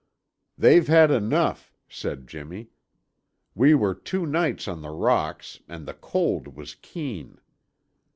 "They've 0.57 0.87
had 0.87 1.11
enough," 1.11 1.71
said 1.87 2.25
Jimmy. 2.25 2.71
"We 3.53 3.75
were 3.75 3.93
two 3.93 4.25
nights 4.25 4.67
on 4.67 4.81
the 4.81 4.89
rocks 4.89 5.59
and 5.69 5.85
the 5.85 5.93
cold 5.93 6.55
was 6.57 6.73
keen. 6.73 7.39